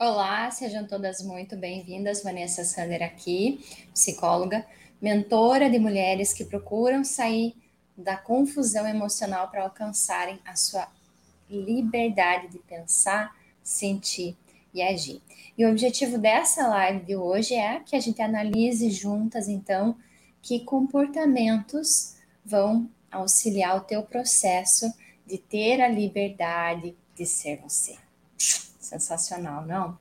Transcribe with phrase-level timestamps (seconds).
[0.00, 2.22] Olá, sejam todas muito bem-vindas.
[2.22, 4.64] Vanessa Sander aqui, psicóloga,
[5.02, 7.56] mentora de mulheres que procuram sair
[7.96, 10.86] da confusão emocional para alcançarem a sua
[11.50, 14.36] liberdade de pensar, sentir
[14.72, 15.20] e agir.
[15.58, 19.96] E o objetivo dessa live de hoje é que a gente analise juntas, então,
[20.40, 24.88] que comportamentos vão auxiliar o teu processo
[25.26, 27.96] de ter a liberdade de ser você.
[28.88, 29.98] Sensacional, não?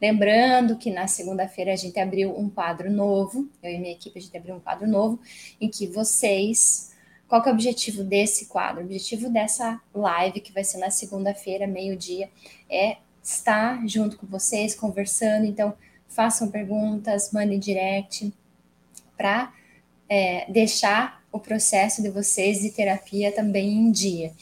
[0.00, 4.22] Lembrando que na segunda-feira a gente abriu um quadro novo, eu e minha equipe a
[4.22, 5.18] gente abriu um quadro novo,
[5.60, 6.94] em que vocês.
[7.26, 8.80] Qual que é o objetivo desse quadro?
[8.80, 12.30] O objetivo dessa live, que vai ser na segunda-feira, meio-dia,
[12.70, 15.44] é estar junto com vocês, conversando.
[15.44, 15.74] Então,
[16.06, 18.32] façam perguntas, mandem direct,
[19.16, 19.52] para
[20.08, 24.32] é, deixar o processo de vocês de terapia também em dia.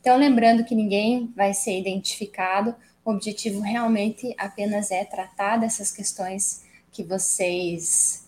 [0.00, 2.74] Então, lembrando que ninguém vai ser identificado,
[3.04, 8.26] o objetivo realmente apenas é tratar dessas questões que vocês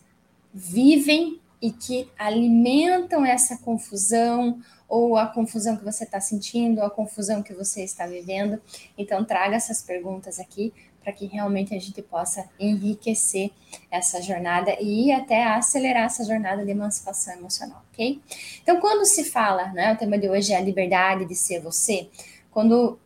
[0.52, 6.90] vivem e que alimentam essa confusão, ou a confusão que você está sentindo, ou a
[6.90, 8.60] confusão que você está vivendo.
[8.96, 13.50] Então, traga essas perguntas aqui para que realmente a gente possa enriquecer
[13.90, 18.20] essa jornada e até acelerar essa jornada de emancipação emocional, ok?
[18.60, 22.08] Então, quando se fala, né, o tema de hoje é a liberdade de ser você,
[22.50, 22.98] quando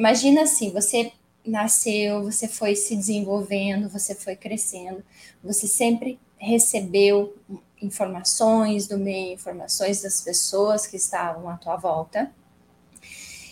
[0.00, 1.12] imagina assim, você
[1.46, 5.04] nasceu, você foi se desenvolvendo, você foi crescendo,
[5.44, 7.36] você sempre recebeu
[7.82, 12.32] informações do meio, informações das pessoas que estavam à tua volta.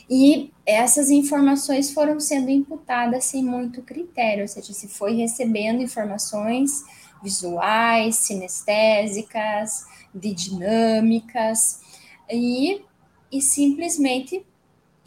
[0.09, 6.83] E essas informações foram sendo imputadas sem muito critério, ou seja, se foi recebendo informações
[7.23, 11.81] visuais, sinestésicas, de dinâmicas,
[12.31, 12.81] e,
[13.31, 14.47] e simplesmente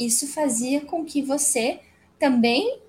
[0.05, 1.79] isso fazia com que você
[2.19, 2.79] também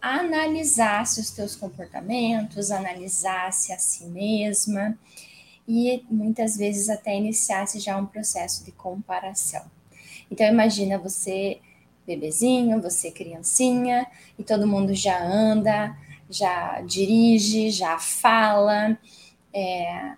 [0.00, 4.98] analisasse os teus comportamentos, analisasse a si mesma
[5.68, 9.62] e muitas vezes até iniciasse já um processo de comparação.
[10.30, 11.60] Então imagina você
[12.06, 14.06] bebezinho, você criancinha
[14.38, 15.96] e todo mundo já anda,
[16.28, 18.98] já dirige, já fala,
[19.52, 20.12] é,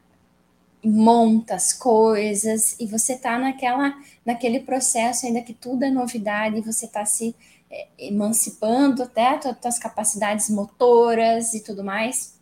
[0.85, 3.95] monta as coisas e você está naquela
[4.27, 7.37] naquele processo ainda que tudo é novidade você está se
[7.71, 12.39] é, emancipando até as tuas capacidades motoras e tudo mais.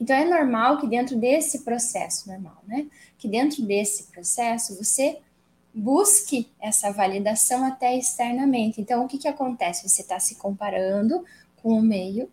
[0.00, 2.86] Então é normal que dentro desse processo, normal, né?
[3.18, 5.18] Que dentro desse processo você
[5.74, 8.80] busque essa validação até externamente.
[8.80, 9.86] Então o que que acontece?
[9.86, 11.22] Você está se comparando
[11.62, 12.30] com o meio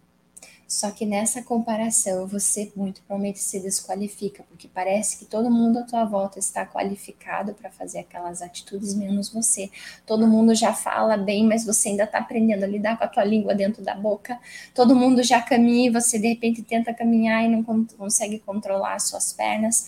[0.74, 5.84] só que nessa comparação você muito provavelmente se desqualifica, porque parece que todo mundo à
[5.84, 9.70] tua volta está qualificado para fazer aquelas atitudes, menos você.
[10.04, 13.24] Todo mundo já fala bem, mas você ainda está aprendendo a lidar com a tua
[13.24, 14.40] língua dentro da boca.
[14.74, 19.10] Todo mundo já caminha e você de repente tenta caminhar e não consegue controlar as
[19.10, 19.88] suas pernas.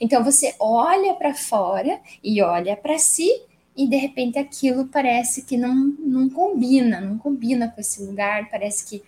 [0.00, 3.28] Então você olha para fora e olha para si
[3.76, 8.86] e de repente aquilo parece que não, não combina, não combina com esse lugar, parece
[8.86, 9.02] que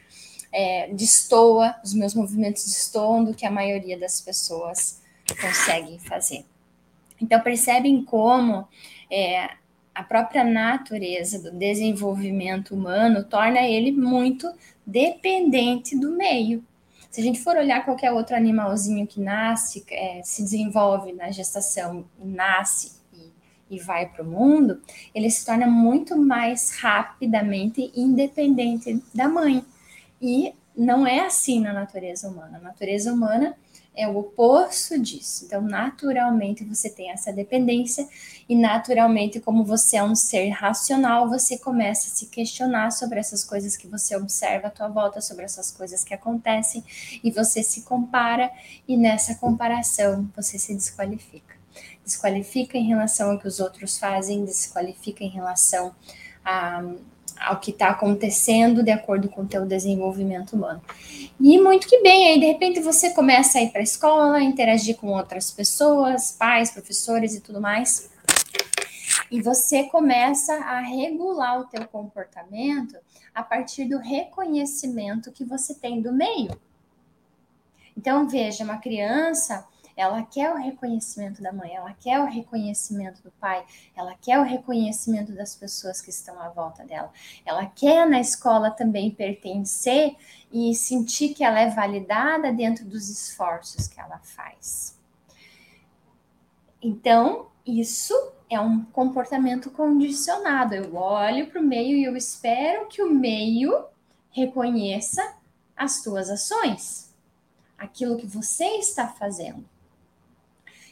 [0.55, 5.03] é, destoa, os meus movimentos destoam do que a maioria das pessoas
[5.41, 6.45] consegue fazer.
[7.21, 8.69] Então, percebem como
[9.11, 9.51] é,
[9.93, 14.49] a própria natureza do desenvolvimento humano torna ele muito
[14.87, 16.65] dependente do meio.
[17.11, 22.05] Se a gente for olhar qualquer outro animalzinho que nasce, é, se desenvolve na gestação,
[22.19, 24.81] nasce e, e vai para o mundo,
[25.13, 29.65] ele se torna muito mais rapidamente independente da mãe.
[30.25, 32.57] E não é assim na natureza humana.
[32.57, 33.55] A natureza humana
[33.95, 35.45] é o oposto disso.
[35.45, 38.09] Então, naturalmente, você tem essa dependência,
[38.49, 43.45] e naturalmente, como você é um ser racional, você começa a se questionar sobre essas
[43.45, 46.83] coisas que você observa à tua volta, sobre essas coisas que acontecem,
[47.23, 48.51] e você se compara,
[48.89, 51.55] e nessa comparação você se desqualifica.
[52.03, 55.95] Desqualifica em relação ao que os outros fazem, desqualifica em relação
[56.43, 56.83] a
[57.39, 60.83] ao que está acontecendo de acordo com o teu desenvolvimento humano.
[61.41, 64.97] E muito que bem, aí de repente você começa a ir para a escola, interagir
[64.97, 68.11] com outras pessoas, pais, professores e tudo mais.
[69.31, 72.97] E você começa a regular o teu comportamento
[73.35, 76.57] a partir do reconhecimento que você tem do meio.
[77.97, 79.67] Então, veja, uma criança,
[79.97, 83.65] ela quer o reconhecimento da mãe, ela quer o reconhecimento do pai,
[83.95, 87.13] ela quer o reconhecimento das pessoas que estão à volta dela.
[87.45, 90.17] Ela quer na escola também pertencer
[90.53, 94.99] e sentir que ela é validada dentro dos esforços que ela faz.
[96.83, 98.15] Então, isso
[98.51, 100.75] é um comportamento condicionado.
[100.75, 103.87] Eu olho para o meio e eu espero que o meio
[104.31, 105.37] reconheça
[105.77, 107.15] as tuas ações,
[107.79, 109.65] aquilo que você está fazendo.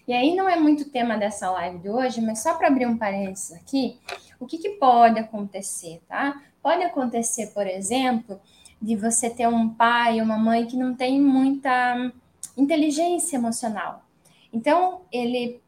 [0.07, 2.99] E aí não é muito tema dessa live de hoje, mas só para abrir um
[2.99, 3.99] parênteses aqui,
[4.41, 6.43] o que, que pode acontecer, tá?
[6.61, 8.41] Pode acontecer, por exemplo,
[8.81, 12.13] de você ter um pai ou uma mãe que não tem muita
[12.57, 14.05] inteligência emocional.
[14.53, 15.61] Então, ele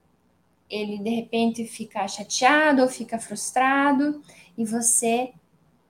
[0.68, 4.22] ele de repente fica chateado ou fica frustrado
[4.56, 5.32] e você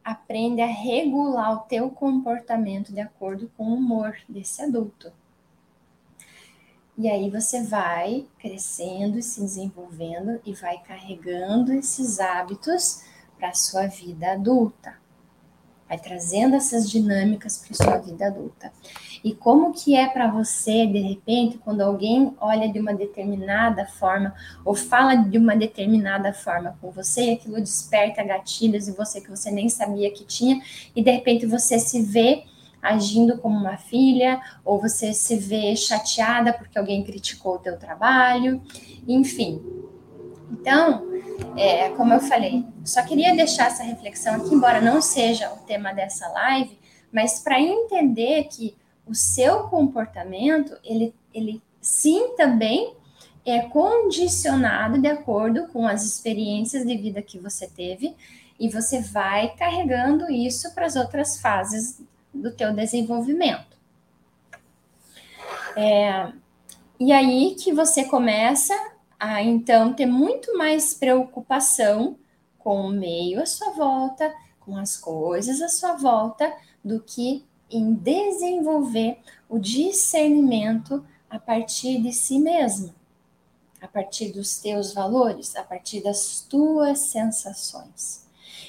[0.05, 5.11] aprende a regular o teu comportamento de acordo com o humor desse adulto.
[6.97, 13.03] E aí você vai crescendo e se desenvolvendo e vai carregando esses hábitos
[13.37, 14.95] para a sua vida adulta.
[15.89, 18.73] Vai trazendo essas dinâmicas para sua vida adulta.
[19.25, 24.33] E como que é para você, de repente, quando alguém olha de uma determinada forma
[24.65, 29.31] ou fala de uma determinada forma com você, e aquilo desperta gatilhos em você que
[29.31, 30.63] você nem sabia que tinha,
[30.95, 32.45] e de repente você se vê
[32.85, 38.63] agindo como uma filha, ou você se vê chateada porque alguém criticou o teu trabalho,
[39.09, 39.61] enfim.
[40.51, 41.03] Então,
[41.57, 45.93] é, como eu falei, só queria deixar essa reflexão aqui, embora não seja o tema
[45.93, 46.79] dessa live,
[47.11, 48.77] mas para entender que
[49.07, 52.95] o seu comportamento, ele, ele sim também
[53.45, 58.17] é condicionado de acordo com as experiências de vida que você teve
[58.59, 62.01] e você vai carregando isso para as outras fases
[62.35, 63.77] do teu desenvolvimento.
[65.77, 66.33] É,
[66.99, 68.75] e aí que você começa
[69.19, 72.17] a então ter muito mais preocupação
[72.59, 76.53] com o meio à sua volta, com as coisas à sua volta,
[76.85, 82.95] do que em desenvolver o discernimento a partir de si mesmo,
[83.81, 88.25] a partir dos teus valores, a partir das tuas sensações.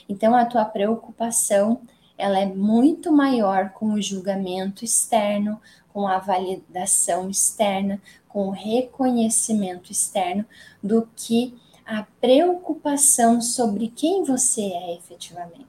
[0.09, 1.81] Então a tua preocupação
[2.17, 5.59] ela é muito maior com o julgamento externo,
[5.89, 10.45] com a validação externa, com o reconhecimento externo,
[10.81, 15.67] do que a preocupação sobre quem você é efetivamente,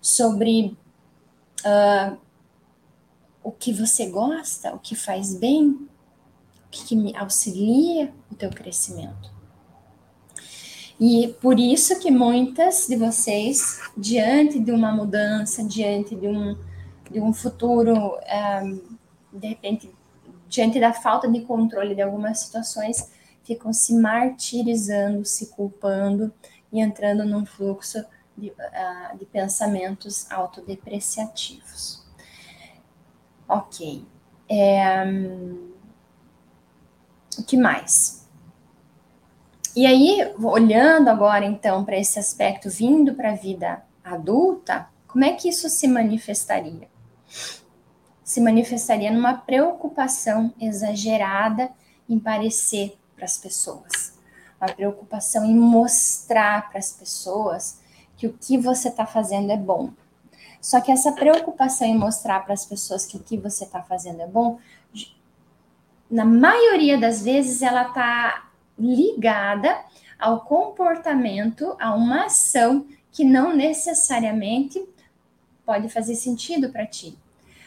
[0.00, 0.76] sobre
[1.66, 2.16] uh,
[3.42, 5.88] o que você gosta, o que faz bem, o
[6.70, 9.37] que auxilia o teu crescimento.
[11.00, 16.58] E por isso que muitas de vocês, diante de uma mudança, diante de um,
[17.08, 18.80] de um futuro, um, eh,
[19.32, 19.94] de repente,
[20.48, 23.10] diante da falta de controle de algumas situações,
[23.44, 26.32] ficam se martirizando, se culpando
[26.72, 28.04] e entrando num fluxo
[28.36, 32.04] de, uh, de pensamentos autodepreciativos.
[33.48, 34.04] Ok.
[34.48, 35.72] É, um,
[37.38, 38.17] o que mais?
[39.76, 45.32] E aí, olhando agora então para esse aspecto vindo para a vida adulta, como é
[45.32, 46.88] que isso se manifestaria?
[48.24, 51.70] Se manifestaria numa preocupação exagerada
[52.08, 54.18] em parecer para as pessoas,
[54.60, 57.80] uma preocupação em mostrar para as pessoas
[58.16, 59.90] que o que você está fazendo é bom.
[60.60, 64.22] Só que essa preocupação em mostrar para as pessoas que o que você está fazendo
[64.22, 64.58] é bom,
[66.10, 68.47] na maioria das vezes ela está
[68.78, 69.76] ligada
[70.18, 74.84] ao comportamento, a uma ação que não necessariamente
[75.64, 77.16] pode fazer sentido para ti.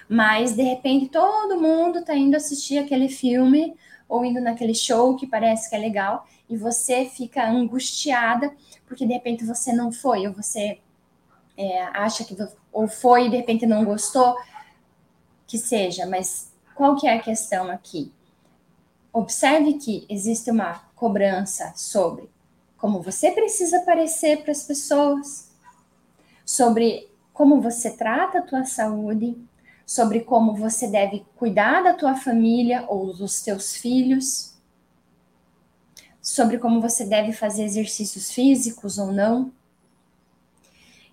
[0.10, 3.76] Mas de repente todo mundo está indo assistir aquele filme
[4.08, 8.52] ou indo naquele show que parece que é legal e você fica angustiada
[8.86, 10.80] porque de repente você não foi ou você
[11.58, 12.36] é, acha que
[12.72, 14.36] ou foi e de repente não gostou,
[15.48, 16.06] que seja.
[16.06, 18.12] Mas qual que é a questão aqui?
[19.14, 22.30] Observe que existe uma cobrança sobre
[22.78, 25.52] como você precisa parecer para as pessoas,
[26.46, 29.38] sobre como você trata a tua saúde,
[29.86, 34.56] sobre como você deve cuidar da tua família ou dos teus filhos,
[36.22, 39.52] sobre como você deve fazer exercícios físicos ou não.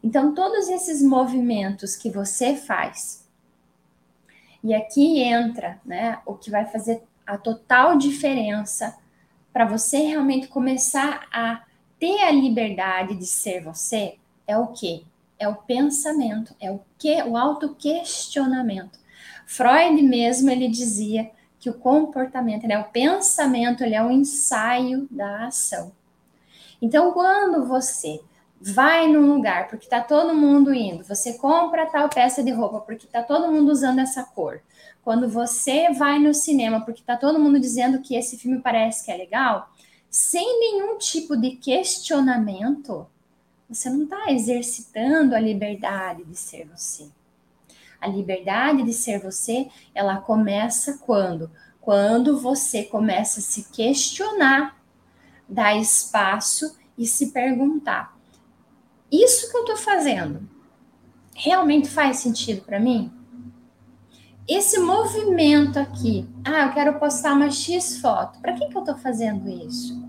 [0.02, 3.26] Então, todos esses movimentos que você faz,
[4.62, 8.96] e aqui entra né, o que vai fazer a total diferença
[9.52, 11.62] para você realmente começar a
[11.98, 14.14] ter a liberdade de ser você,
[14.46, 15.02] é o quê?
[15.38, 18.98] É o pensamento, é o que o autoquestionamento.
[19.46, 21.30] Freud mesmo ele dizia
[21.60, 25.92] que o comportamento, né, o pensamento, ele é um ensaio da ação.
[26.80, 28.20] Então, quando você
[28.60, 33.06] vai num lugar porque está todo mundo indo, você compra tal peça de roupa porque
[33.06, 34.60] está todo mundo usando essa cor,
[35.08, 39.10] quando você vai no cinema, porque tá todo mundo dizendo que esse filme parece que
[39.10, 39.72] é legal,
[40.10, 43.06] sem nenhum tipo de questionamento,
[43.66, 47.08] você não está exercitando a liberdade de ser você.
[47.98, 51.50] A liberdade de ser você, ela começa quando?
[51.80, 54.78] Quando você começa a se questionar,
[55.48, 58.14] dar espaço e se perguntar:
[59.10, 60.46] isso que eu estou fazendo
[61.34, 63.17] realmente faz sentido para mim?
[64.48, 68.96] Esse movimento aqui, ah, eu quero postar uma X foto, para que, que eu estou
[68.96, 70.02] fazendo isso?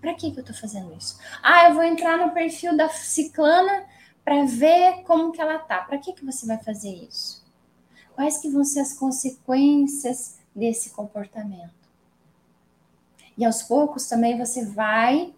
[0.00, 1.18] Para que, que eu estou fazendo isso?
[1.42, 3.84] Ah, eu vou entrar no perfil da ciclana
[4.24, 5.82] para ver como que ela tá.
[5.82, 7.46] Para que, que você vai fazer isso?
[8.14, 11.74] Quais que vão ser as consequências desse comportamento?
[13.36, 15.34] E aos poucos também você vai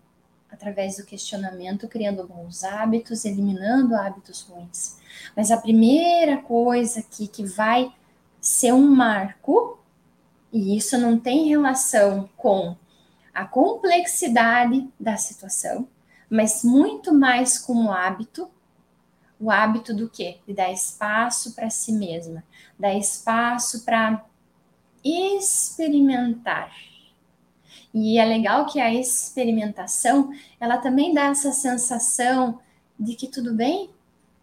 [0.51, 4.99] através do questionamento, criando bons hábitos, eliminando hábitos ruins.
[5.37, 7.93] Mas a primeira coisa aqui que vai
[8.41, 9.79] ser um marco,
[10.53, 12.77] e isso não tem relação com
[13.33, 15.89] a complexidade da situação,
[16.29, 18.51] mas muito mais com o hábito.
[19.39, 20.39] O hábito do quê?
[20.47, 22.45] De dar espaço para si mesma,
[22.79, 24.25] dar espaço para
[25.03, 26.90] experimentar
[27.93, 32.61] e é legal que a experimentação, ela também dá essa sensação
[32.99, 33.91] de que tudo bem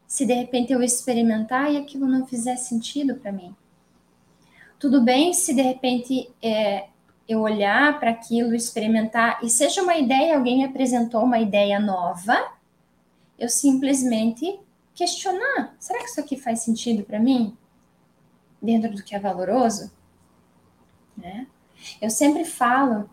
[0.06, 3.56] se de repente eu experimentar e aquilo não fizer sentido para mim.
[4.80, 6.88] Tudo bem se de repente é,
[7.28, 12.52] eu olhar para aquilo, experimentar, e seja uma ideia, alguém me apresentou uma ideia nova,
[13.38, 14.60] eu simplesmente
[14.94, 17.56] questionar: será que isso aqui faz sentido para mim?
[18.62, 19.92] Dentro do que é valoroso?
[21.16, 21.48] Né?
[22.02, 23.10] Eu sempre falo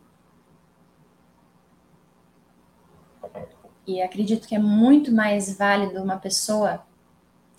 [3.86, 6.82] E acredito que é muito mais válido uma pessoa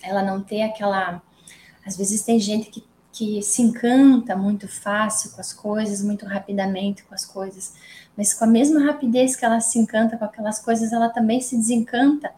[0.02, 1.22] ela não ter aquela.
[1.86, 7.04] Às vezes tem gente que, que se encanta muito fácil com as coisas, muito rapidamente
[7.04, 7.76] com as coisas,
[8.18, 11.56] mas com a mesma rapidez que ela se encanta com aquelas coisas, ela também se
[11.56, 12.32] desencanta.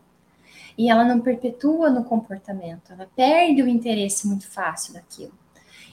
[0.77, 5.33] E ela não perpetua no comportamento, ela perde o interesse muito fácil daquilo.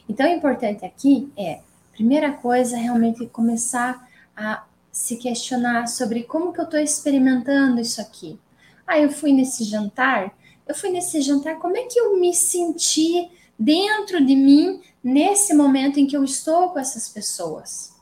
[0.06, 1.60] Então, o importante aqui é,
[1.92, 4.64] primeira coisa, realmente começar a
[4.94, 8.38] se questionar sobre como que eu estou experimentando isso aqui.
[8.86, 10.32] Ah, eu fui nesse jantar,
[10.68, 15.98] eu fui nesse jantar, como é que eu me senti dentro de mim nesse momento
[15.98, 17.92] em que eu estou com essas pessoas?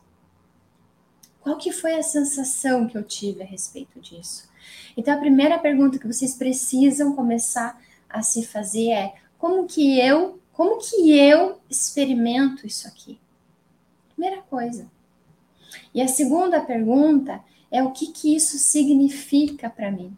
[1.40, 4.46] Qual que foi a sensação que eu tive a respeito disso?
[4.94, 10.38] Então a primeira pergunta que vocês precisam começar a se fazer é: como que eu,
[10.52, 13.18] como que eu experimento isso aqui?
[14.10, 14.86] Primeira coisa.
[15.94, 20.16] E a segunda pergunta é o que, que isso significa para mim?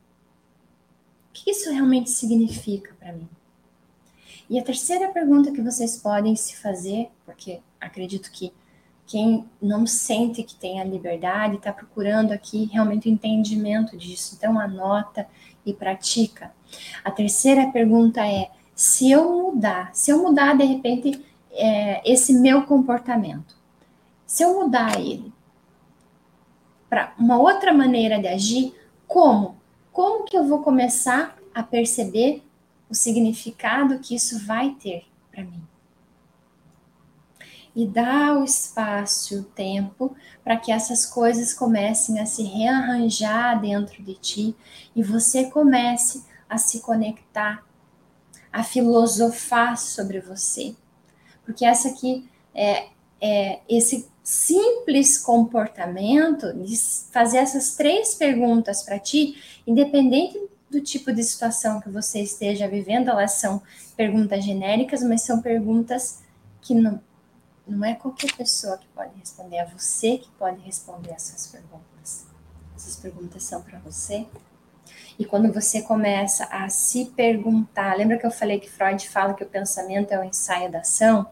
[1.30, 3.28] O que isso realmente significa para mim?
[4.48, 8.52] E a terceira pergunta que vocês podem se fazer, porque acredito que
[9.06, 14.58] quem não sente que tem a liberdade está procurando aqui realmente o entendimento disso, então
[14.58, 15.26] anota
[15.64, 16.52] e pratica.
[17.02, 22.62] A terceira pergunta é: se eu mudar, se eu mudar de repente é, esse meu
[22.62, 23.56] comportamento,
[24.26, 25.32] se eu mudar ele,
[26.94, 28.72] para uma outra maneira de agir,
[29.04, 29.56] como?
[29.92, 32.40] Como que eu vou começar a perceber
[32.88, 35.66] o significado que isso vai ter para mim?
[37.74, 44.00] E dá o espaço, o tempo para que essas coisas comecem a se rearranjar dentro
[44.00, 44.56] de ti
[44.94, 47.66] e você comece a se conectar,
[48.52, 50.76] a filosofar sobre você.
[51.44, 52.86] Porque essa aqui é,
[53.20, 56.74] é esse simples comportamento de
[57.12, 60.40] fazer essas três perguntas para ti, independente
[60.70, 63.62] do tipo de situação que você esteja vivendo, elas são
[63.94, 66.22] perguntas genéricas, mas são perguntas
[66.62, 66.98] que não,
[67.66, 72.26] não é qualquer pessoa que pode responder, é você que pode responder essas perguntas.
[72.74, 74.26] Essas perguntas são para você.
[75.18, 79.44] E quando você começa a se perguntar, lembra que eu falei que Freud fala que
[79.44, 81.26] o pensamento é o ensaio da ação?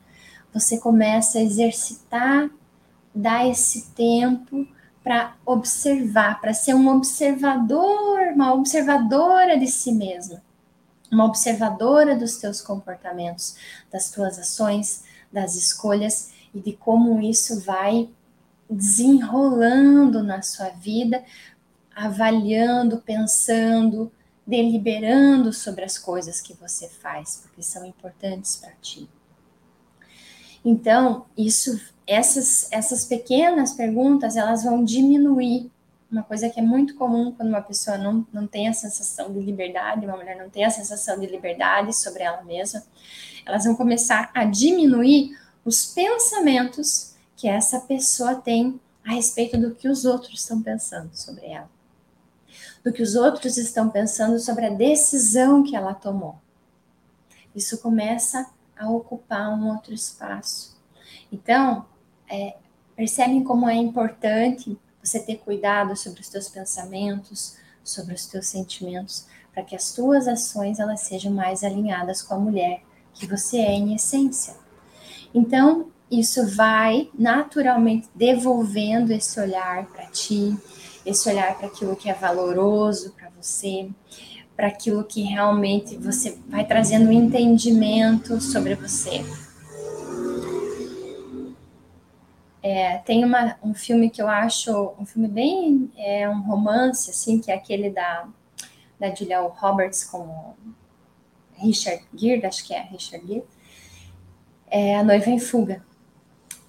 [0.52, 2.50] Você começa a exercitar
[3.14, 4.66] dar esse tempo
[5.02, 10.42] para observar, para ser um observador, uma observadora de si mesma,
[11.10, 13.56] uma observadora dos teus comportamentos,
[13.90, 18.08] das tuas ações, das escolhas e de como isso vai
[18.70, 21.22] desenrolando na sua vida,
[21.94, 24.10] avaliando, pensando,
[24.46, 29.08] deliberando sobre as coisas que você faz, porque são importantes para ti.
[30.64, 35.70] Então, isso essas, essas pequenas perguntas, elas vão diminuir
[36.12, 39.40] uma coisa que é muito comum quando uma pessoa não, não tem a sensação de
[39.40, 42.82] liberdade, uma mulher não tem a sensação de liberdade sobre ela mesma,
[43.46, 49.88] elas vão começar a diminuir os pensamentos que essa pessoa tem a respeito do que
[49.88, 51.70] os outros estão pensando sobre ela,
[52.84, 56.36] do que os outros estão pensando sobre a decisão que ela tomou.
[57.54, 60.76] isso começa a ocupar um outro espaço.
[61.30, 61.86] Então,
[62.32, 62.56] é,
[62.96, 69.26] percebem como é importante você ter cuidado sobre os teus pensamentos, sobre os teus sentimentos,
[69.52, 73.72] para que as tuas ações elas sejam mais alinhadas com a mulher que você é
[73.72, 74.54] em essência.
[75.34, 80.56] Então, isso vai naturalmente devolvendo esse olhar para ti,
[81.04, 83.90] esse olhar para aquilo que é valoroso para você,
[84.56, 89.22] para aquilo que realmente você vai trazendo entendimento sobre você.
[92.62, 97.40] É, tem uma, um filme que eu acho um filme bem é um romance assim
[97.40, 98.28] que é aquele da
[99.02, 100.54] da Julia Roberts com
[101.56, 103.44] Richard Gere, acho que é Richard Gere,
[104.68, 105.84] é A Noiva em Fuga.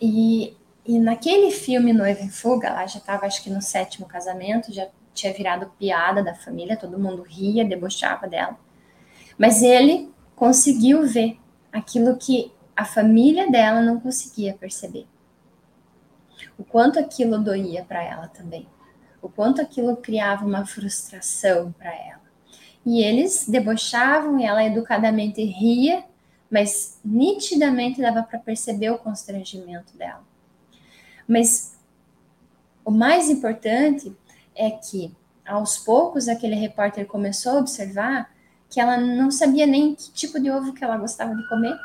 [0.02, 4.74] E, e naquele filme Noiva em Fuga, ela já estava acho que no sétimo casamento,
[4.74, 8.58] já tinha virado piada da família, todo mundo ria, debochava dela.
[9.38, 11.40] Mas ele conseguiu ver
[11.72, 15.06] aquilo que a família dela não conseguia perceber
[16.58, 18.68] o quanto aquilo doía para ela também,
[19.22, 22.22] o quanto aquilo criava uma frustração para ela.
[22.86, 26.04] E eles debochavam e ela educadamente ria,
[26.52, 30.24] mas nitidamente dava para perceber o constrangimento dela.
[31.28, 31.78] Mas
[32.84, 34.16] o mais importante
[34.54, 38.32] é que aos poucos aquele repórter começou a observar
[38.70, 41.78] que ela não sabia nem que tipo de ovo que ela gostava de comer.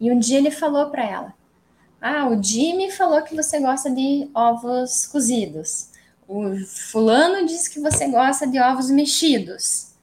[0.00, 1.34] E um dia ele falou para ela:
[2.06, 5.88] ah, o Jimmy falou que você gosta de ovos cozidos.
[6.28, 9.94] O fulano disse que você gosta de ovos mexidos.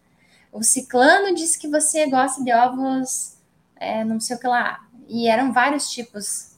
[0.51, 3.35] O ciclano disse que você gosta de ovos,
[3.75, 4.83] é, não sei o que lá.
[5.07, 6.53] E eram vários tipos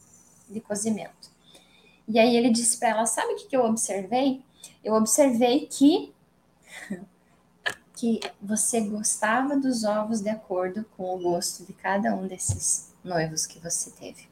[0.49, 1.29] de cozimento.
[2.07, 4.41] E aí ele disse para ela: Sabe o que, que eu observei?
[4.81, 6.13] Eu observei que
[7.97, 13.45] que você gostava dos ovos de acordo com o gosto de cada um desses noivos
[13.45, 14.31] que você teve.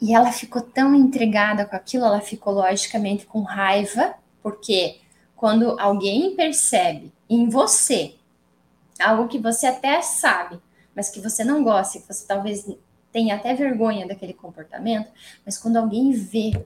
[0.00, 5.00] E ela ficou tão intrigada com aquilo, ela ficou logicamente com raiva, porque
[5.36, 8.14] quando alguém percebe em você
[9.00, 10.60] algo que você até sabe,
[10.94, 12.66] mas que você não gosta, que você talvez
[13.12, 15.10] tenha até vergonha daquele comportamento,
[15.44, 16.64] mas quando alguém vê,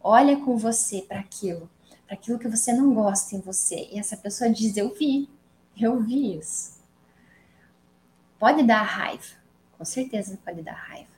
[0.00, 1.68] olha com você para aquilo,
[2.06, 5.28] para aquilo que você não gosta em você, e essa pessoa diz: Eu vi,
[5.80, 6.74] eu vi isso.
[8.38, 9.36] Pode dar raiva,
[9.78, 11.13] com certeza pode dar raiva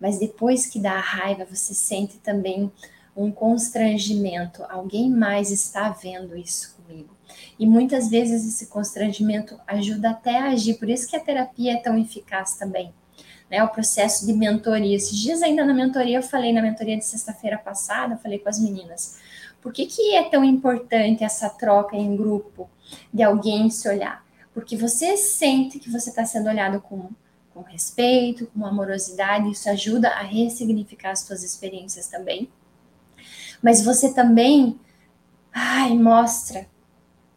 [0.00, 2.72] mas depois que dá a raiva, você sente também
[3.14, 4.64] um constrangimento.
[4.68, 7.14] Alguém mais está vendo isso comigo.
[7.58, 10.74] E muitas vezes esse constrangimento ajuda até a agir.
[10.74, 12.92] Por isso que a terapia é tão eficaz também.
[13.50, 14.96] Né, o processo de mentoria.
[14.96, 18.48] Esses dias ainda na mentoria, eu falei na mentoria de sexta-feira passada, eu falei com
[18.48, 19.18] as meninas.
[19.60, 22.70] Por que, que é tão importante essa troca em grupo
[23.12, 24.24] de alguém se olhar?
[24.54, 27.10] Porque você sente que você está sendo olhado com
[27.52, 32.48] com respeito, com amorosidade, isso ajuda a ressignificar as suas experiências também.
[33.62, 34.78] Mas você também,
[35.52, 36.66] ai, mostra,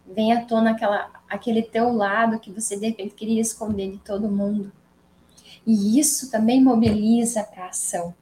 [0.05, 4.29] vem à tona aquela, aquele teu lado que você de repente queria esconder de todo
[4.29, 4.71] mundo.
[5.65, 8.13] E isso também mobiliza para ação,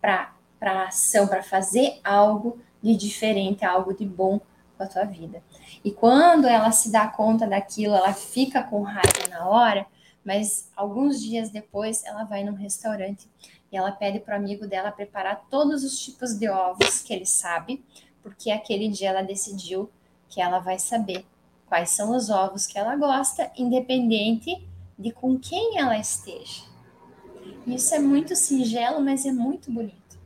[0.00, 4.40] para ação, para fazer algo de diferente, algo de bom
[4.76, 5.42] com a tua vida.
[5.84, 9.86] E quando ela se dá conta daquilo, ela fica com raiva na hora,
[10.24, 13.28] mas alguns dias depois ela vai num restaurante
[13.70, 17.26] e ela pede para o amigo dela preparar todos os tipos de ovos que ele
[17.26, 17.84] sabe,
[18.22, 19.90] porque aquele dia ela decidiu
[20.28, 21.24] que ela vai saber
[21.66, 24.66] quais são os ovos que ela gosta, independente
[24.98, 26.62] de com quem ela esteja.
[27.66, 30.18] Isso é muito singelo, mas é muito bonito.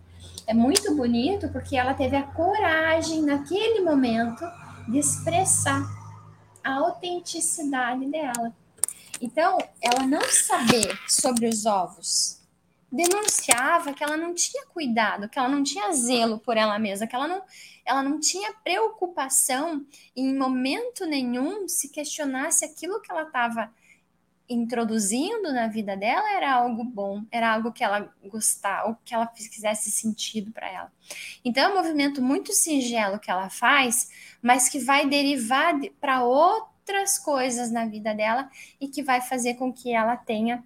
[0.47, 4.45] É muito bonito porque ela teve a coragem naquele momento
[4.89, 5.83] de expressar
[6.63, 8.55] a autenticidade dela.
[9.23, 12.43] Então, ela não saber sobre os ovos
[12.91, 17.15] denunciava que ela não tinha cuidado, que ela não tinha zelo por ela mesma, que
[17.15, 17.43] ela não,
[17.87, 23.73] ela não tinha preocupação em momento nenhum se questionar se aquilo que ela estava
[24.49, 29.27] introduzindo na vida dela era algo bom, era algo que ela gostava, ou que ela
[29.29, 30.93] fizesse sentido para ela.
[31.45, 34.11] Então é um movimento muito singelo que ela faz,
[34.43, 39.55] mas que vai derivar para outro outras coisas na vida dela e que vai fazer
[39.55, 40.63] com que ela tenha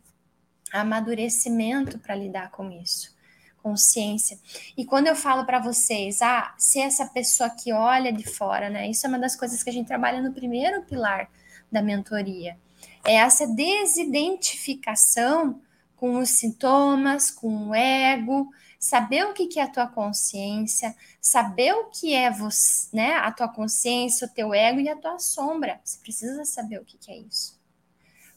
[0.72, 3.14] amadurecimento para lidar com isso,
[3.62, 4.38] consciência.
[4.76, 8.88] E quando eu falo para vocês, ah, ser essa pessoa que olha de fora, né?
[8.88, 11.30] Isso é uma das coisas que a gente trabalha no primeiro pilar
[11.70, 12.58] da mentoria.
[13.04, 15.60] É essa desidentificação
[15.94, 21.86] com os sintomas, com o ego, saber o que é a tua consciência, saber o
[21.86, 25.80] que é você, né, a tua consciência, o teu ego e a tua sombra.
[25.84, 27.56] Você precisa saber o que é isso.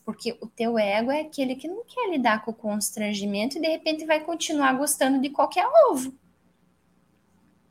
[0.10, 3.68] Porque o teu ego é aquele que não quer lidar com o constrangimento e de
[3.68, 6.18] repente vai continuar gostando de qualquer ovo.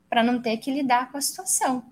[0.09, 1.83] Para não ter que lidar com a situação.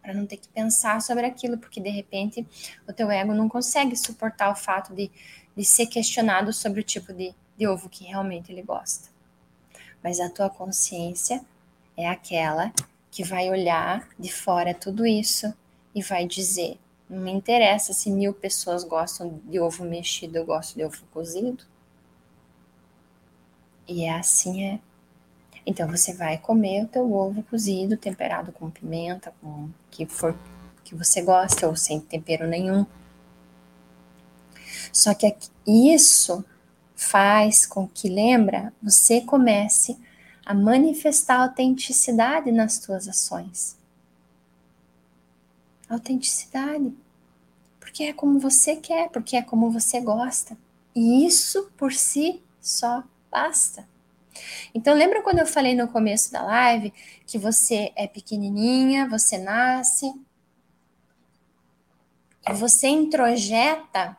[0.00, 2.46] Para não ter que pensar sobre aquilo, porque de repente
[2.88, 5.10] o teu ego não consegue suportar o fato de,
[5.54, 9.11] de ser questionado sobre o tipo de, de ovo que realmente ele gosta.
[10.02, 11.44] Mas a tua consciência
[11.96, 12.72] é aquela
[13.10, 15.52] que vai olhar de fora tudo isso
[15.94, 20.74] e vai dizer: não me interessa se mil pessoas gostam de ovo mexido, eu gosto
[20.74, 21.64] de ovo cozido.
[23.86, 24.80] E é assim é.
[25.66, 30.34] Então você vai comer o teu ovo cozido, temperado com pimenta, com que for
[30.82, 32.84] que você gosta, ou sem tempero nenhum.
[34.92, 35.36] Só que
[35.66, 36.44] isso
[37.02, 39.98] faz com que, lembra, você comece
[40.44, 43.76] a manifestar autenticidade nas tuas ações.
[45.88, 46.92] Autenticidade.
[47.78, 50.56] Porque é como você quer, porque é como você gosta.
[50.94, 53.86] E isso por si só basta.
[54.74, 56.92] Então, lembra quando eu falei no começo da live
[57.26, 60.12] que você é pequenininha, você nasce,
[62.54, 64.16] você introjeta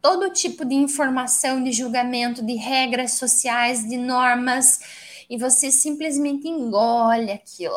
[0.00, 4.80] todo tipo de informação, de julgamento, de regras sociais, de normas,
[5.28, 7.74] e você simplesmente engole aquilo,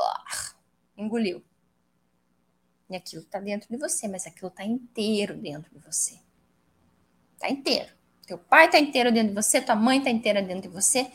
[0.98, 1.44] engoliu.
[2.90, 6.20] E aquilo está dentro de você, mas aquilo está inteiro dentro de você.
[7.36, 7.92] Está inteiro.
[8.26, 11.12] Teu pai está inteiro dentro de você, tua mãe está inteira dentro de você.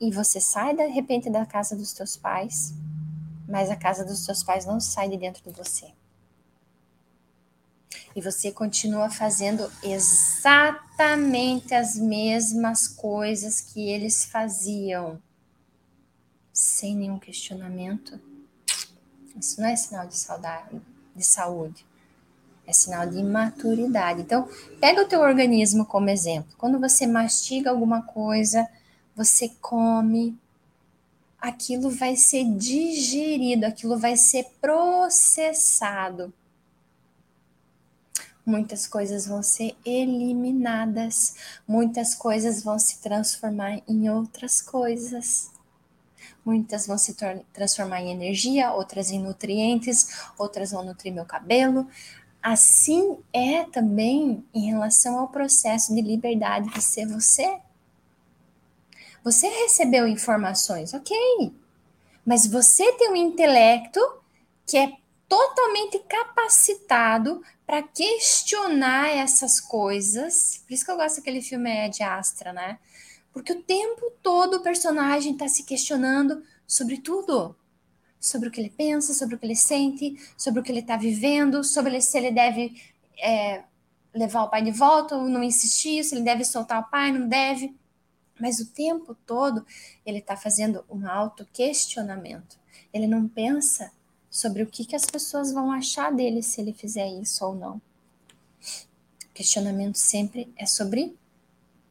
[0.00, 2.72] E você sai de repente da casa dos teus pais,
[3.48, 5.97] mas a casa dos teus pais não sai de dentro de você
[8.18, 15.22] e você continua fazendo exatamente as mesmas coisas que eles faziam,
[16.52, 18.20] sem nenhum questionamento,
[19.40, 20.82] isso não é sinal de saudade,
[21.14, 21.86] de saúde,
[22.66, 24.22] é sinal de imaturidade.
[24.22, 24.48] Então,
[24.80, 26.52] pega o teu organismo como exemplo.
[26.58, 28.68] Quando você mastiga alguma coisa,
[29.14, 30.36] você come,
[31.40, 36.34] aquilo vai ser digerido, aquilo vai ser processado
[38.48, 41.34] muitas coisas vão ser eliminadas,
[41.66, 45.50] muitas coisas vão se transformar em outras coisas.
[46.44, 47.14] Muitas vão se
[47.52, 51.86] transformar em energia, outras em nutrientes, outras vão nutrir meu cabelo.
[52.42, 57.60] Assim é também em relação ao processo de liberdade de ser você.
[59.22, 61.52] Você recebeu informações, ok,
[62.24, 64.00] mas você tem um intelecto
[64.64, 64.92] que é
[65.28, 70.62] totalmente capacitado para questionar essas coisas.
[70.66, 72.78] Por isso que eu gosto daquele filme é de Astra, né?
[73.32, 77.54] Porque o tempo todo o personagem está se questionando sobre tudo.
[78.18, 80.96] Sobre o que ele pensa, sobre o que ele sente, sobre o que ele está
[80.96, 82.74] vivendo, sobre se ele deve
[83.18, 83.62] é,
[84.12, 87.28] levar o pai de volta ou não insistir, se ele deve soltar o pai, não
[87.28, 87.76] deve.
[88.40, 89.64] Mas o tempo todo
[90.04, 92.58] ele está fazendo um auto-questionamento.
[92.92, 93.92] Ele não pensa
[94.38, 97.82] sobre o que, que as pessoas vão achar dele se ele fizer isso ou não.
[99.24, 101.16] O questionamento sempre é sobre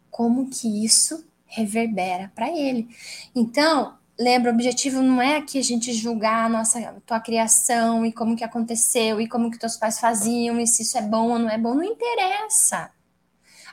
[0.09, 2.87] como que isso reverbera para ele.
[3.35, 8.13] Então, lembra, o objetivo não é aqui a gente julgar a nossa tua criação e
[8.13, 11.39] como que aconteceu e como que teus pais faziam e se isso é bom ou
[11.39, 12.89] não é bom, não interessa.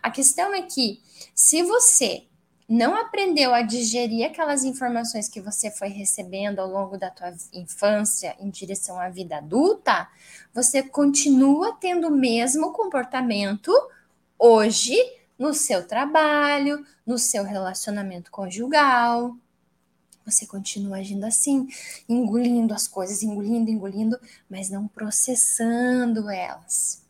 [0.02, 1.00] A questão é que
[1.32, 2.24] se você
[2.68, 8.34] não aprendeu a digerir aquelas informações que você foi recebendo ao longo da tua infância
[8.40, 10.08] em direção à vida adulta,
[10.52, 13.70] você continua tendo o mesmo comportamento
[14.38, 14.96] hoje
[15.38, 19.36] no seu trabalho, no seu relacionamento conjugal.
[20.24, 21.68] Você continua agindo assim,
[22.08, 27.04] engolindo as coisas, engolindo, engolindo, mas não processando elas.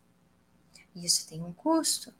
[0.96, 2.12] Isso tem um custo.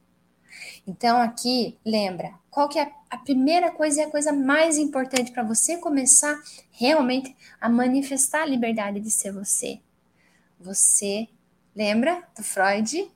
[0.87, 5.43] Então, aqui, lembra, qual que é a primeira coisa e a coisa mais importante para
[5.43, 6.41] você começar
[6.71, 9.81] realmente a manifestar a liberdade de ser você?
[10.61, 11.29] Você,
[11.75, 13.11] lembra do Freud?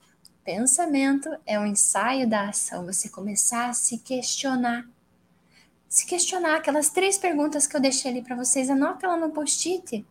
[0.45, 4.89] Pensamento é um ensaio da ação, você começar a se questionar.
[5.89, 10.07] Se questionar aquelas três perguntas que eu deixei ali para vocês, anota ela no post-it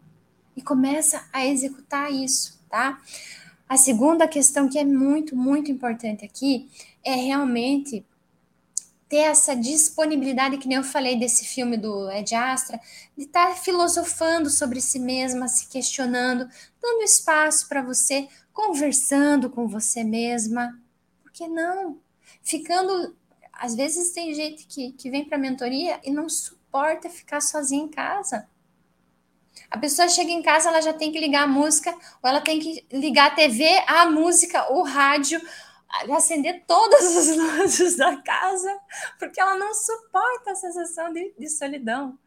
[0.55, 2.99] e começa a executar isso, tá?
[3.69, 6.69] A segunda questão que é muito, muito importante aqui
[7.07, 8.05] é realmente
[9.07, 12.79] ter essa disponibilidade, que nem eu falei desse filme do Ed Astra,
[13.17, 16.49] de estar tá filosofando sobre si mesma, se questionando,
[16.81, 20.77] dando espaço para você, conversando com você mesma.
[21.23, 21.97] Por que não?
[22.43, 23.15] Ficando.
[23.53, 27.85] Às vezes tem gente que, que vem para a mentoria e não suporta ficar sozinha
[27.85, 28.47] em casa.
[29.71, 31.91] A pessoa chega em casa, ela já tem que ligar a música,
[32.21, 35.41] ou ela tem que ligar a TV, a música, o rádio,
[35.89, 38.79] acender todas as luzes da casa,
[39.19, 42.17] porque ela não suporta a sensação de, de solidão.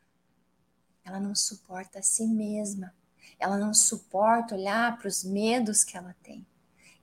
[1.05, 2.95] Ela não suporta a si mesma.
[3.39, 6.47] Ela não suporta olhar para os medos que ela tem.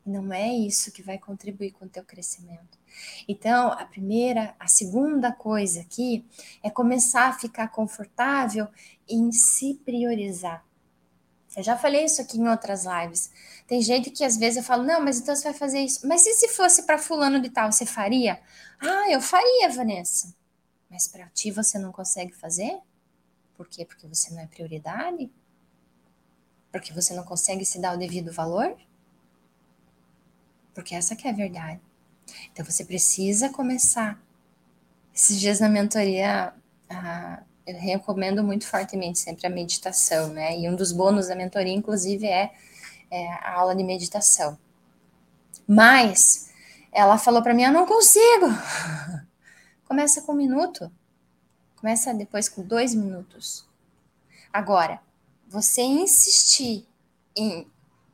[0.06, 2.78] E não é isso que vai contribuir com o teu crescimento.
[3.28, 6.26] Então, a primeira, a segunda coisa aqui
[6.64, 8.68] é começar a ficar confortável
[9.08, 10.67] em se priorizar.
[11.58, 13.32] Eu já falei isso aqui em outras lives.
[13.66, 16.08] Tem gente que às vezes eu falo, não, mas então você vai fazer isso.
[16.08, 18.40] Mas e se fosse para fulano de tal, você faria?
[18.80, 20.36] Ah, eu faria, Vanessa.
[20.88, 22.80] Mas para ti você não consegue fazer?
[23.56, 23.84] Por quê?
[23.84, 25.32] Porque você não é prioridade?
[26.72, 28.78] Porque você não consegue se dar o devido valor?
[30.76, 31.82] Porque essa que é a verdade.
[32.54, 34.22] Então você precisa começar.
[35.12, 36.54] Esses dias na mentoria,
[37.68, 40.58] eu recomendo muito fortemente sempre a meditação, né?
[40.58, 42.54] E um dos bônus da mentoria, inclusive, é,
[43.12, 44.58] é a aula de meditação.
[45.68, 46.50] Mas
[46.94, 48.48] ela falou para mim: eu não consigo.
[49.86, 50.90] Começa com um minuto.
[51.76, 53.68] Começa depois com dois minutos.
[54.52, 55.02] Agora,
[55.48, 56.88] você insistir
[57.36, 57.68] em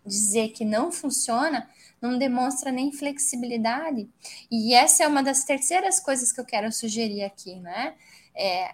[0.04, 1.70] dizer que não funciona,
[2.02, 4.10] não demonstra nem flexibilidade.
[4.52, 7.96] E essa é uma das terceiras coisas que eu quero sugerir aqui, né?
[8.36, 8.74] É,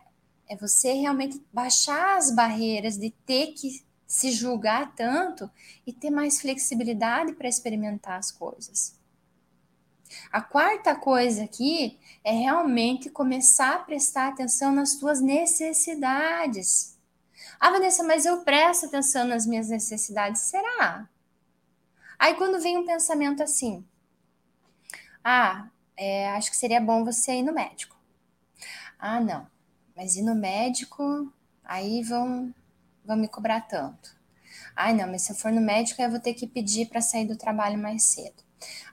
[0.49, 5.49] é você realmente baixar as barreiras de ter que se julgar tanto
[5.85, 8.97] e ter mais flexibilidade para experimentar as coisas.
[10.31, 16.97] A quarta coisa aqui é realmente começar a prestar atenção nas suas necessidades.
[17.59, 20.41] Ah, Vanessa, mas eu presto atenção nas minhas necessidades.
[20.41, 21.07] Será?
[22.17, 23.85] Aí quando vem um pensamento assim,
[25.23, 27.95] ah, é, acho que seria bom você ir no médico.
[28.97, 29.47] Ah, não,
[29.99, 31.29] mas ir no médico,
[31.62, 32.53] aí vão,
[33.03, 34.15] vão me cobrar tanto.
[34.73, 37.27] Ai, não, mas se eu for no médico, eu vou ter que pedir para sair
[37.27, 38.41] do trabalho mais cedo.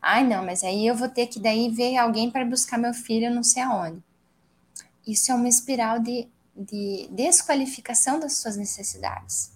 [0.03, 3.33] Ai, não, mas aí eu vou ter que daí ver alguém para buscar meu filho
[3.33, 4.03] não sei aonde.
[5.07, 9.55] Isso é uma espiral de, de desqualificação das suas necessidades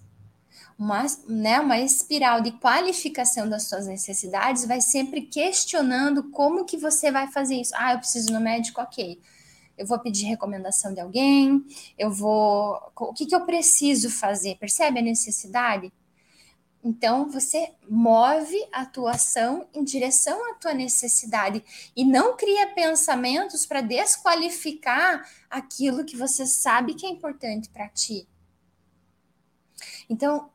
[0.81, 7.11] uma, né, uma espiral de qualificação das suas necessidades, vai sempre questionando como que você
[7.11, 7.71] vai fazer isso.
[7.75, 9.21] Ah, eu preciso no médico, ok.
[9.77, 11.65] Eu vou pedir recomendação de alguém,
[11.97, 12.91] eu vou.
[12.95, 14.55] O que, que eu preciso fazer?
[14.57, 15.91] Percebe a necessidade?
[16.83, 21.63] Então, você move a tua ação em direção à tua necessidade
[21.95, 28.27] e não cria pensamentos para desqualificar aquilo que você sabe que é importante para ti.
[30.09, 30.49] Então,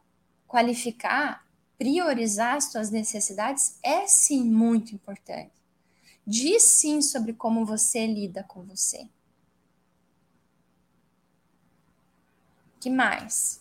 [0.48, 1.46] qualificar,
[1.78, 5.55] priorizar as suas necessidades é sim muito importante.
[6.26, 9.08] Diz sim sobre como você lida com você.
[12.86, 13.60] que mais?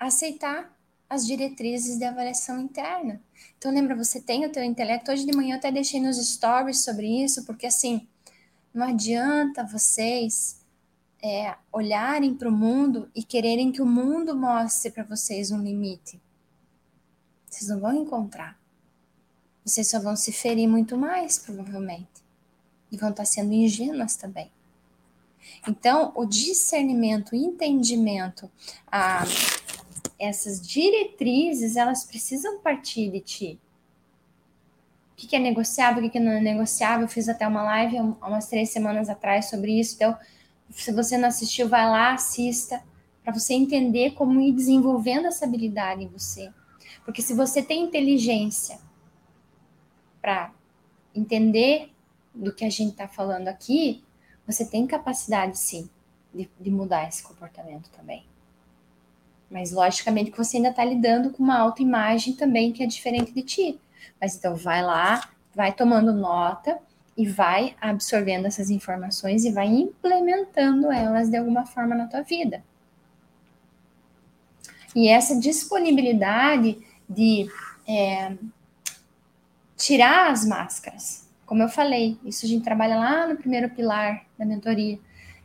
[0.00, 0.74] Aceitar
[1.10, 3.20] as diretrizes de avaliação interna.
[3.58, 5.12] Então lembra, você tem o teu intelecto.
[5.12, 8.08] Hoje de manhã eu até deixei nos stories sobre isso, porque assim,
[8.72, 10.64] não adianta vocês
[11.22, 16.18] é, olharem para o mundo e quererem que o mundo mostre para vocês um limite.
[17.46, 18.58] Vocês não vão encontrar.
[19.64, 22.22] Vocês só vão se ferir muito mais, provavelmente.
[22.92, 24.50] E vão estar sendo ingênuas também.
[25.66, 28.50] Então, o discernimento, o entendimento,
[28.90, 29.24] a,
[30.18, 33.60] essas diretrizes, elas precisam partir de ti.
[35.12, 37.06] O que é negociável, o que não é negociável?
[37.06, 39.94] Eu fiz até uma live há umas três semanas atrás sobre isso.
[39.94, 40.16] Então,
[40.70, 42.82] se você não assistiu, vai lá, assista,
[43.22, 46.52] para você entender como ir desenvolvendo essa habilidade em você.
[47.04, 48.78] Porque se você tem inteligência
[50.24, 50.50] para
[51.14, 51.92] entender
[52.34, 54.02] do que a gente está falando aqui,
[54.46, 55.86] você tem capacidade, sim,
[56.32, 58.24] de, de, mudar esse comportamento também.
[59.50, 63.42] Mas, logicamente, que você ainda está lidando com uma autoimagem também que é diferente de
[63.42, 63.78] ti.
[64.18, 66.78] Mas então, vai lá, vai tomando nota
[67.14, 72.64] e vai absorvendo essas informações e vai implementando elas de alguma forma na tua vida.
[74.96, 77.46] E essa disponibilidade de
[77.86, 78.34] é,
[79.76, 84.44] tirar as máscaras, como eu falei, isso a gente trabalha lá no primeiro pilar da
[84.44, 84.98] mentoria,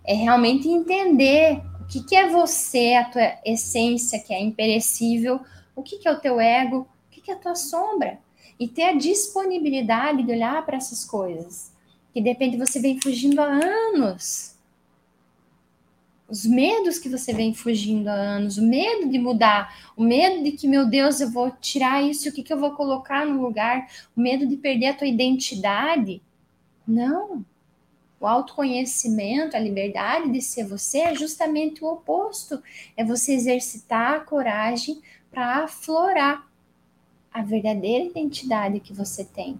[0.03, 5.39] é realmente entender o que, que é você, a tua essência que é imperecível,
[5.75, 8.19] o que, que é o teu ego, o que, que é a tua sombra.
[8.59, 11.71] E ter a disponibilidade de olhar para essas coisas,
[12.13, 14.55] que de repente você vem fugindo há anos.
[16.29, 20.51] Os medos que você vem fugindo há anos, o medo de mudar, o medo de
[20.51, 23.87] que, meu Deus, eu vou tirar isso, o que, que eu vou colocar no lugar,
[24.15, 26.21] o medo de perder a tua identidade.
[26.87, 27.43] Não.
[28.19, 32.61] O autoconhecimento, a liberdade de ser você é justamente o oposto.
[32.95, 36.47] É você exercitar a coragem para aflorar
[37.33, 39.59] a verdadeira identidade que você tem.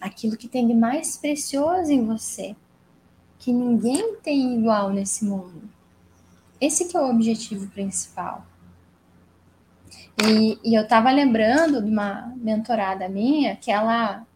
[0.00, 2.56] Aquilo que tem de mais precioso em você,
[3.44, 5.68] que ninguém tem igual nesse mundo.
[6.58, 8.46] Esse que é o objetivo principal.
[10.26, 14.26] E, e eu estava lembrando de uma mentorada minha que ela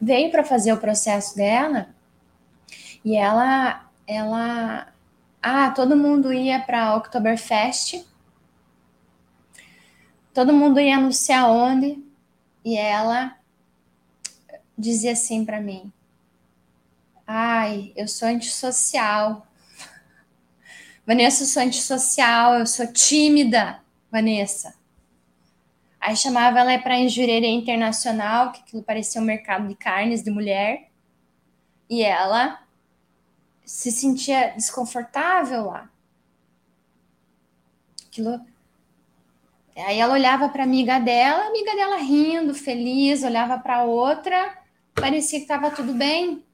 [0.00, 1.94] veio para fazer o processo dela
[3.04, 4.90] e ela ela
[5.42, 8.02] ah, todo mundo ia para Oktoberfest.
[10.32, 12.02] Todo mundo ia não sei aonde
[12.64, 13.36] e ela
[14.78, 15.92] dizia assim para mim:
[17.32, 19.46] "Ai, eu sou antissocial.
[21.06, 24.74] Vanessa, eu sou antissocial, eu sou tímida, Vanessa.
[26.00, 30.90] Aí chamava ela para Injurerê Internacional, que aquilo parecia um mercado de carnes de mulher.
[31.88, 32.64] E ela
[33.64, 35.88] se sentia desconfortável lá.
[38.08, 38.44] Aquilo.
[39.76, 44.58] Aí ela olhava para a amiga dela, a amiga dela rindo, feliz, olhava para outra,
[44.96, 46.44] parecia que estava tudo bem.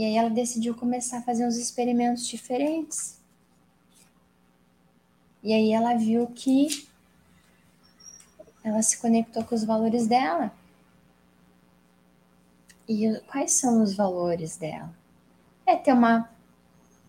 [0.00, 3.20] E aí ela decidiu começar a fazer uns experimentos diferentes.
[5.42, 6.88] E aí ela viu que
[8.64, 10.54] ela se conectou com os valores dela.
[12.88, 14.90] E quais são os valores dela?
[15.66, 16.30] É ter uma,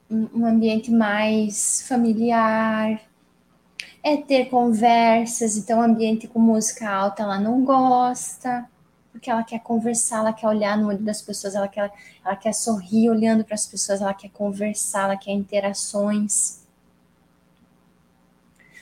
[0.10, 3.02] um ambiente mais familiar,
[4.04, 8.70] é ter conversas, então ambiente com música alta ela não gosta
[9.12, 11.92] porque ela quer conversar, ela quer olhar no olho das pessoas, ela quer,
[12.24, 16.66] ela quer sorrir olhando para as pessoas, ela quer conversar, ela quer interações.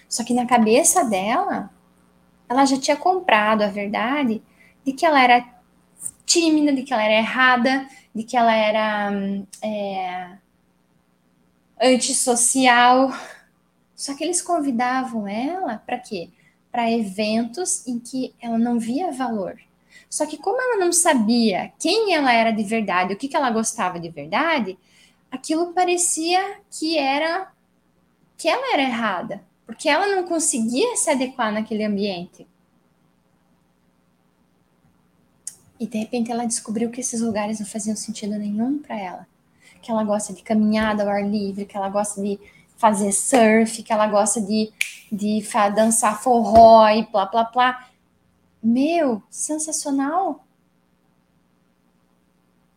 [0.08, 1.72] Só que na cabeça dela,
[2.48, 4.42] ela já tinha comprado a verdade
[4.86, 5.46] de que ela era
[6.26, 9.12] tímida, de que ela era errada, de que ela era
[9.62, 10.38] é,
[11.82, 13.12] antissocial.
[13.96, 16.30] Só que eles convidavam ela para quê?
[16.72, 19.60] Para eventos em que ela não via valor.
[20.10, 23.52] Só que como ela não sabia quem ela era de verdade, o que, que ela
[23.52, 24.78] gostava de verdade,
[25.32, 27.52] aquilo parecia que era
[28.36, 32.48] que ela era errada, porque ela não conseguia se adequar naquele ambiente.
[35.80, 39.28] E de repente ela descobriu que esses lugares não faziam sentido nenhum para ela.
[39.82, 42.39] Que ela gosta de caminhada ao ar livre, que ela gosta de
[42.78, 44.72] fazer surf, que ela gosta de,
[45.12, 45.41] de
[45.76, 47.89] dançar forró e plá, plá, plá.
[48.62, 50.45] Meu, sensacional!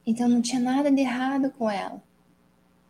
[0.07, 2.03] Então não tinha nada de errado com ela.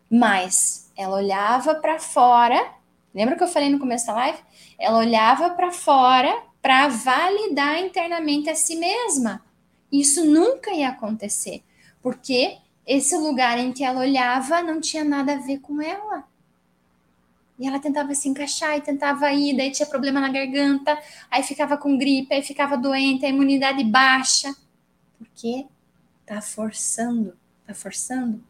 [0.09, 2.73] Mas ela olhava para fora.
[3.13, 4.39] Lembra que eu falei no começo da live?
[4.79, 9.43] Ela olhava para fora para validar internamente a si mesma.
[9.91, 11.63] Isso nunca ia acontecer,
[12.01, 16.23] porque esse lugar em que ela olhava não tinha nada a ver com ela.
[17.57, 20.97] E ela tentava se encaixar e tentava ir, daí tinha problema na garganta,
[21.29, 24.53] aí ficava com gripe, aí ficava doente, a imunidade baixa.
[25.17, 25.65] Porque
[26.25, 28.43] tá forçando, tá forçando.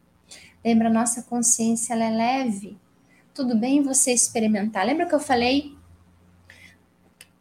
[0.64, 2.78] Lembra, nossa consciência ela é leve.
[3.34, 4.86] Tudo bem você experimentar.
[4.86, 5.76] Lembra que eu falei?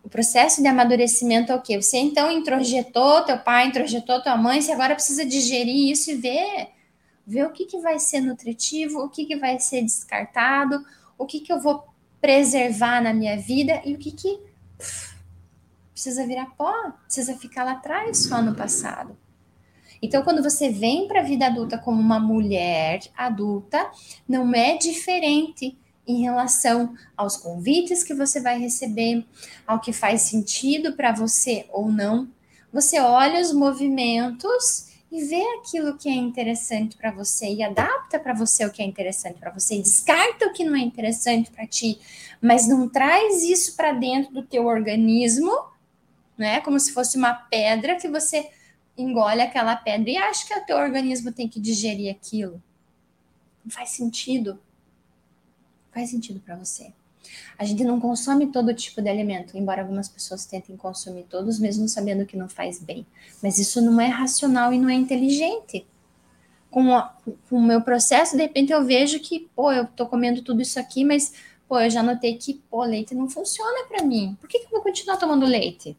[0.03, 1.81] O processo de amadurecimento é o quê?
[1.81, 6.69] Você então introjetou, teu pai introjetou tua mãe, você agora precisa digerir isso e ver,
[7.25, 10.83] ver o que, que vai ser nutritivo, o que, que vai ser descartado,
[11.17, 11.87] o que, que eu vou
[12.21, 14.39] preservar na minha vida e o que, que
[15.91, 16.73] precisa virar pó,
[17.05, 19.17] precisa ficar lá atrás, só no passado.
[20.01, 23.89] Então, quando você vem para a vida adulta como uma mulher adulta,
[24.27, 29.25] não é diferente em relação aos convites que você vai receber,
[29.65, 32.27] ao que faz sentido para você ou não.
[32.73, 38.33] Você olha os movimentos e vê aquilo que é interessante para você e adapta para
[38.33, 41.99] você o que é interessante para você, descarta o que não é interessante para ti,
[42.41, 45.51] mas não traz isso para dentro do teu organismo,
[46.35, 46.61] né?
[46.61, 48.49] Como se fosse uma pedra que você
[48.97, 52.59] engole aquela pedra e acha que o teu organismo tem que digerir aquilo.
[53.63, 54.59] Não faz sentido.
[55.91, 56.91] Faz sentido para você.
[57.57, 61.87] A gente não consome todo tipo de alimento, embora algumas pessoas tentem consumir todos, mesmo
[61.87, 63.05] sabendo que não faz bem.
[63.41, 65.85] Mas isso não é racional e não é inteligente.
[66.69, 67.15] Com, a,
[67.49, 70.79] com o meu processo, de repente eu vejo que, pô, eu tô comendo tudo isso
[70.79, 71.33] aqui, mas,
[71.67, 74.35] pô, eu já notei que, pô, leite não funciona para mim.
[74.39, 75.95] Por que, que eu vou continuar tomando leite?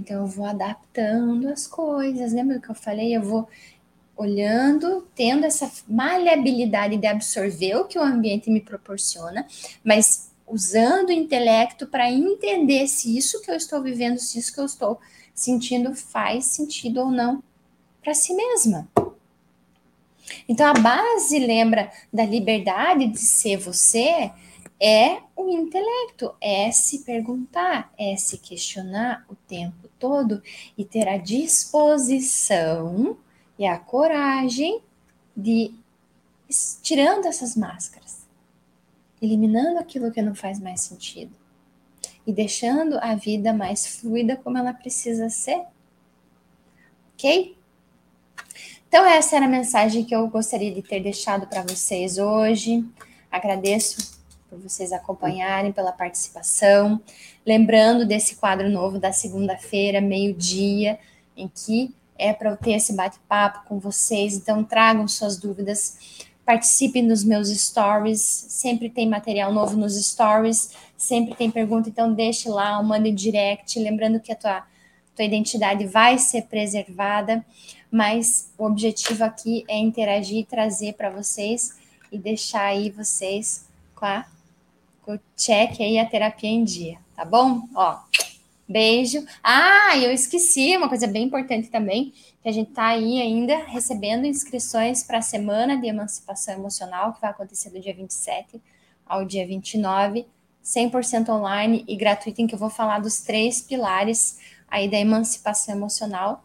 [0.00, 2.32] Então eu vou adaptando as coisas.
[2.32, 3.14] Lembra que eu falei?
[3.14, 3.48] Eu vou
[4.20, 9.46] olhando, tendo essa maleabilidade de absorver o que o ambiente me proporciona,
[9.82, 14.60] mas usando o intelecto para entender se isso que eu estou vivendo, se isso que
[14.60, 15.00] eu estou
[15.34, 17.42] sentindo faz sentido ou não
[18.02, 18.86] para si mesma.
[20.46, 24.30] Então a base, lembra, da liberdade de ser você
[24.78, 30.42] é o intelecto, é se perguntar, é se questionar o tempo todo
[30.76, 33.16] e ter a disposição
[33.60, 34.80] e a coragem
[35.36, 35.74] de
[36.82, 38.26] tirando essas máscaras,
[39.20, 41.36] eliminando aquilo que não faz mais sentido
[42.26, 45.62] e deixando a vida mais fluida como ela precisa ser.
[47.12, 47.54] Ok?
[48.88, 52.82] Então, essa era a mensagem que eu gostaria de ter deixado para vocês hoje.
[53.30, 57.00] Agradeço por vocês acompanharem, pela participação.
[57.44, 60.98] Lembrando desse quadro novo da segunda-feira, meio-dia,
[61.36, 64.34] em que é para eu ter esse bate-papo com vocês.
[64.36, 68.20] Então, tragam suas dúvidas, participem dos meus stories.
[68.20, 73.78] Sempre tem material novo nos stories, sempre tem pergunta, então deixe lá, mande direct.
[73.78, 74.62] Lembrando que a tua,
[75.16, 77.44] tua identidade vai ser preservada,
[77.90, 81.78] mas o objetivo aqui é interagir, trazer para vocês
[82.12, 83.64] e deixar aí vocês
[83.94, 84.26] com a
[85.06, 87.62] o check aí a terapia em dia, tá bom?
[87.74, 87.98] Ó,
[88.70, 89.24] beijo.
[89.42, 92.12] Ah, eu esqueci uma coisa bem importante também,
[92.42, 97.20] que a gente tá aí ainda recebendo inscrições para a semana de emancipação emocional, que
[97.20, 98.60] vai acontecer do dia 27
[99.04, 100.26] ao dia 29,
[100.64, 105.74] 100% online e gratuito, em que eu vou falar dos três pilares aí da emancipação
[105.74, 106.44] emocional.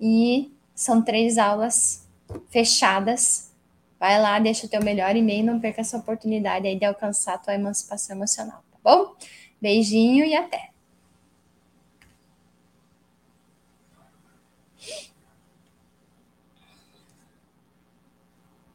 [0.00, 2.06] E são três aulas
[2.50, 3.52] fechadas
[4.04, 7.38] Vai lá, deixa o teu melhor e-mail, não perca essa oportunidade aí de alcançar a
[7.38, 9.14] tua emancipação emocional, tá bom?
[9.62, 10.73] Beijinho e até!